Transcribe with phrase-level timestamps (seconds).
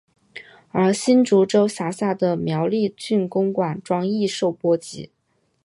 [0.71, 5.11] 而新竹州辖下的苗栗郡公馆庄亦受波及。